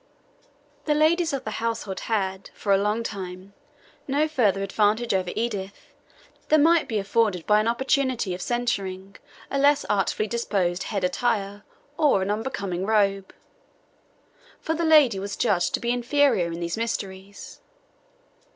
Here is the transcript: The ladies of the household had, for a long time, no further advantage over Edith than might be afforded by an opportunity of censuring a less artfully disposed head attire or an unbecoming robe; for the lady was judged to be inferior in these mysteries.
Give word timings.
The 0.85 0.95
ladies 0.95 1.31
of 1.31 1.43
the 1.43 1.51
household 1.61 1.99
had, 2.09 2.49
for 2.55 2.73
a 2.73 2.77
long 2.81 3.03
time, 3.03 3.53
no 4.07 4.27
further 4.27 4.63
advantage 4.63 5.13
over 5.13 5.29
Edith 5.35 5.93
than 6.49 6.63
might 6.63 6.87
be 6.87 6.97
afforded 6.97 7.45
by 7.45 7.59
an 7.59 7.67
opportunity 7.67 8.33
of 8.33 8.41
censuring 8.41 9.17
a 9.51 9.59
less 9.59 9.85
artfully 9.91 10.25
disposed 10.25 10.81
head 10.89 11.03
attire 11.03 11.65
or 11.99 12.23
an 12.23 12.31
unbecoming 12.31 12.83
robe; 12.83 13.31
for 14.59 14.73
the 14.73 14.83
lady 14.85 15.19
was 15.19 15.35
judged 15.37 15.75
to 15.75 15.79
be 15.79 15.91
inferior 15.91 16.47
in 16.47 16.59
these 16.59 16.77
mysteries. 16.77 17.61